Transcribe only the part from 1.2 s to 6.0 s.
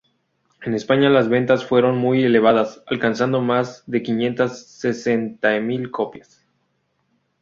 ventas fueron muy elevadas, alcanzando más de quinientas sesenta mil